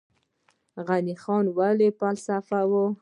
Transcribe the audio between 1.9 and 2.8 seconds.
فلسفي و؟